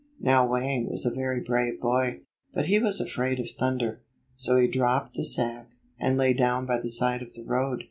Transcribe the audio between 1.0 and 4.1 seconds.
a very brave boy, but he was afraid of thunder.